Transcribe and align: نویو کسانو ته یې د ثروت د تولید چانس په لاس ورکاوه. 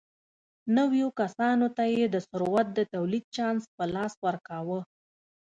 نویو 0.75 1.09
کسانو 1.19 1.67
ته 1.77 1.83
یې 1.95 2.05
د 2.13 2.17
ثروت 2.29 2.67
د 2.73 2.79
تولید 2.93 3.25
چانس 3.35 3.63
په 3.75 3.83
لاس 3.93 4.13
ورکاوه. 4.27 4.79